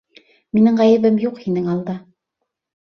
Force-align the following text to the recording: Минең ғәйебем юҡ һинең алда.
Минең 0.57 0.81
ғәйебем 0.81 1.21
юҡ 1.27 1.39
һинең 1.45 1.71
алда. 1.77 1.99